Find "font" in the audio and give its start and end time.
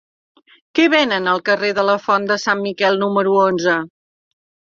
2.07-2.25